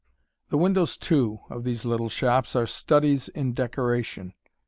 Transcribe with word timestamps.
The 0.49 0.57
windows, 0.57 0.97
too, 0.97 1.41
of 1.51 1.63
these 1.63 1.85
little 1.85 2.09
shops 2.09 2.55
are 2.55 2.65
studies 2.65 3.29
in 3.29 3.53
decoration. 3.53 4.33